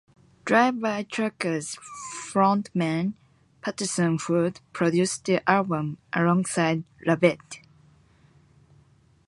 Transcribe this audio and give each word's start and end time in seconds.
Drive-By 0.45 1.03
Truckers 1.03 1.77
frontman, 2.25 3.13
Patterson 3.61 4.17
Hood, 4.19 4.59
produced 4.73 5.25
the 5.25 5.47
album 5.47 5.99
alongside 6.11 6.83
LaVette. 7.05 7.59